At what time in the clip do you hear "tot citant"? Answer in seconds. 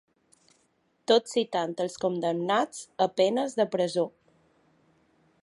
1.11-1.75